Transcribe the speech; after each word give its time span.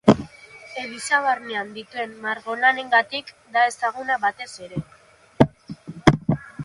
Eliza, 0.83 1.17
barnean 1.25 1.69
dituen 1.75 2.15
margolanengatik 2.23 3.29
da 3.59 3.67
ezaguna 3.73 4.17
batez 4.25 4.51
ere. 4.69 4.83